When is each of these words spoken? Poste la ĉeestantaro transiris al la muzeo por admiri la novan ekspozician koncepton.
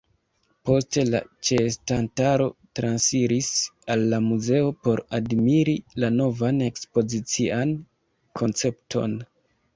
Poste 0.67 1.01
la 1.09 1.19
ĉeestantaro 1.49 2.47
transiris 2.79 3.51
al 3.97 4.07
la 4.15 4.21
muzeo 4.29 4.73
por 4.87 5.03
admiri 5.19 5.77
la 6.07 6.11
novan 6.17 6.65
ekspozician 6.71 7.77
koncepton. 8.43 9.17